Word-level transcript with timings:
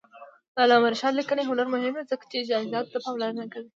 د 0.53 0.55
علامه 0.63 0.87
رشاد 0.93 1.13
لیکنی 1.19 1.43
هنر 1.49 1.67
مهم 1.73 1.93
دی 1.97 2.03
ځکه 2.11 2.25
چې 2.31 2.47
جزئیاتو 2.49 2.91
ته 2.93 2.99
پاملرنه 3.05 3.45
کوي. 3.53 3.67